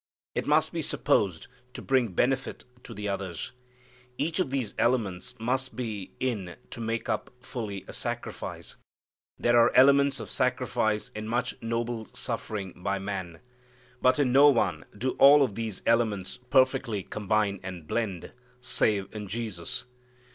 It 0.33 0.47
must 0.47 0.71
be 0.71 0.81
supposed 0.81 1.45
to 1.75 1.81
bring 1.83 2.13
benefit 2.13 2.65
to 2.85 2.95
the 2.95 3.07
others. 3.07 3.51
Each 4.17 4.39
of 4.39 4.49
these 4.49 4.73
elements 4.79 5.35
must 5.39 5.75
be 5.75 6.13
in 6.19 6.55
to 6.71 6.81
make 6.81 7.07
up 7.07 7.29
fully 7.41 7.85
a 7.87 7.93
sacrifice. 7.93 8.77
There 9.37 9.55
are 9.59 9.71
elements 9.75 10.19
of 10.19 10.31
sacrifice 10.31 11.09
in 11.09 11.27
much 11.27 11.53
noble 11.61 12.05
suffering 12.15 12.73
by 12.81 12.97
man. 12.97 13.41
But 14.01 14.17
in 14.17 14.31
no 14.31 14.49
one 14.49 14.85
do 14.97 15.11
all 15.19 15.43
of 15.43 15.53
these 15.53 15.83
elements 15.85 16.37
perfectly 16.49 17.03
combine 17.03 17.59
and 17.61 17.85
blend, 17.85 18.31
save 18.59 19.07
in 19.15 19.27
Jesus. 19.27 19.85